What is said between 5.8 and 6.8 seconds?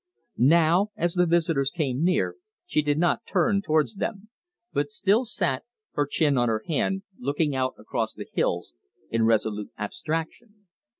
her chin on her